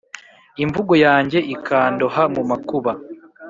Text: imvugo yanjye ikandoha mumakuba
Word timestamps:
imvugo 0.63 0.93
yanjye 1.05 1.39
ikandoha 1.55 2.23
mumakuba 2.33 2.91